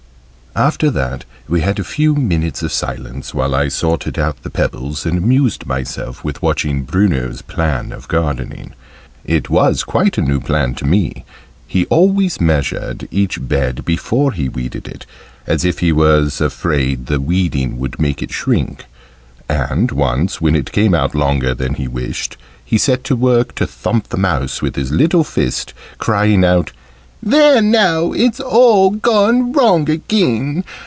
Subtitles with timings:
[0.53, 5.05] After that we had a few minutes of silence, while I sorted out the pebbles,
[5.05, 8.73] and amused myself with watching Bruno's plan of gardening.
[9.23, 11.23] It was quite a new plan to me:
[11.67, 15.05] he always measured each bed before he weeded it,
[15.47, 18.83] as if he was afraid the weeding would make it shrink;
[19.47, 23.65] and once, when it came out longer than he wished, he set to work to
[23.65, 26.73] thump the mouse with his little fist, crying out
[27.23, 28.13] "There now!
[28.13, 30.63] It's all gone wrong again!